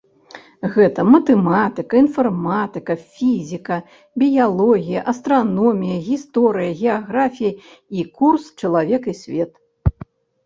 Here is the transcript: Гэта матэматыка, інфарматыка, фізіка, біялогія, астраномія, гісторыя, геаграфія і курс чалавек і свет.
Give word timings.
Гэта 0.75 1.03
матэматыка, 1.15 1.93
інфарматыка, 2.03 2.93
фізіка, 3.17 3.75
біялогія, 4.23 5.03
астраномія, 5.13 5.97
гісторыя, 6.07 6.71
геаграфія 6.81 7.51
і 7.97 8.07
курс 8.21 8.49
чалавек 8.63 9.03
і 9.13 9.15
свет. 9.23 9.51